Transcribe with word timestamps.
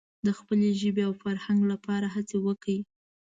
د 0.25 0.27
خپلې 0.37 0.69
ژبې 0.81 1.03
او 1.07 1.13
فرهنګ 1.21 1.59
لپاره 1.71 2.07
هڅې 2.15 2.37
وکړي. 2.45 2.79